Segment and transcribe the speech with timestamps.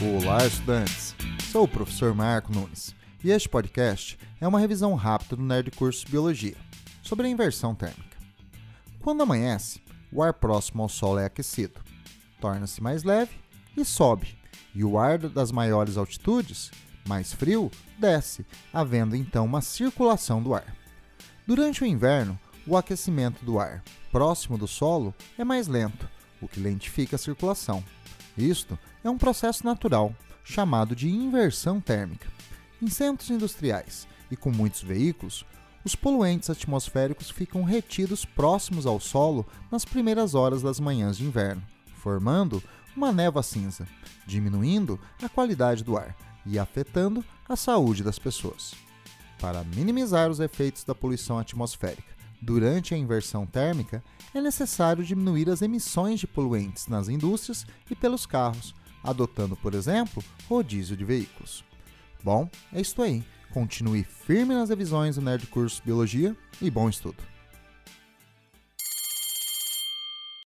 [0.00, 1.12] Olá, estudantes!
[1.50, 6.06] Sou o professor Marco Nunes e este podcast é uma revisão rápida do Nerd Curso
[6.08, 6.56] Biologia
[7.02, 8.16] sobre a inversão térmica.
[9.00, 9.82] Quando amanhece,
[10.12, 11.80] o ar próximo ao Sol é aquecido,
[12.40, 13.32] torna-se mais leve
[13.76, 14.38] e sobe,
[14.72, 16.70] e o ar das maiores altitudes,
[17.08, 20.76] mais frio, desce, havendo então uma circulação do ar.
[21.44, 26.08] Durante o inverno, o aquecimento do ar próximo do solo é mais lento,
[26.40, 27.82] o que lentifica a circulação.
[28.38, 32.28] Isto é um processo natural, chamado de inversão térmica.
[32.80, 35.44] Em centros industriais e com muitos veículos,
[35.84, 41.62] os poluentes atmosféricos ficam retidos próximos ao solo nas primeiras horas das manhãs de inverno,
[41.96, 42.62] formando
[42.96, 43.88] uma névoa cinza,
[44.24, 46.16] diminuindo a qualidade do ar
[46.46, 48.72] e afetando a saúde das pessoas.
[49.40, 54.02] Para minimizar os efeitos da poluição atmosférica durante a inversão térmica,
[54.34, 60.22] é necessário diminuir as emissões de poluentes nas indústrias e pelos carros, adotando, por exemplo,
[60.48, 61.64] rodízio de veículos.
[62.22, 63.24] Bom, é isso aí.
[63.52, 67.37] Continue firme nas revisões do Nerd Curso Biologia e bom estudo!